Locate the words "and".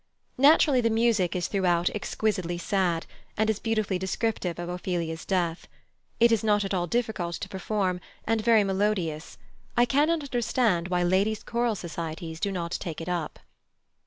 3.37-3.51, 8.25-8.41